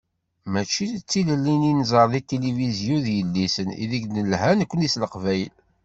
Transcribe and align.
Mačči 0.51 0.85
d 0.99 1.03
tilelli-nni 1.09 1.71
i 1.71 1.73
nẓer 1.79 2.07
deg 2.13 2.23
tilifizyu 2.25 2.97
d 3.05 3.07
yidlisen 3.15 3.69
i 3.83 3.85
deg 3.91 4.03
d-nelha 4.07 4.51
nekkni 4.59 4.87
s 4.89 4.95
leqbayel. 5.01 5.53